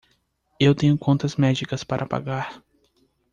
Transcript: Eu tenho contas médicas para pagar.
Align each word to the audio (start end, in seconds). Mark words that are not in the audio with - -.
Eu 0.59 0.73
tenho 0.73 0.97
contas 0.97 1.35
médicas 1.35 1.83
para 1.83 2.07
pagar. 2.07 2.63